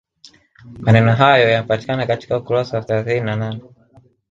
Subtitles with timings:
[0.81, 3.61] Maneno hayo yanapatikana katika ukurasa wa thelathini na nane